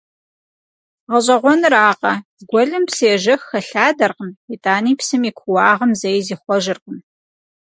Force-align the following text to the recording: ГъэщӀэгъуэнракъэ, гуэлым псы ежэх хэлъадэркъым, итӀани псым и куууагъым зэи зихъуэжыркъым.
ГъэщӀэгъуэнракъэ, 1.09 2.13
гуэлым 2.49 2.83
псы 2.87 3.05
ежэх 3.15 3.41
хэлъадэркъым, 3.49 4.29
итӀани 4.53 4.93
псым 4.99 5.23
и 5.29 5.31
куууагъым 5.37 5.91
зэи 5.99 6.19
зихъуэжыркъым. 6.25 6.97